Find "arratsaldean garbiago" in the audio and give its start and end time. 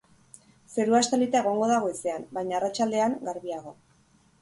2.63-3.81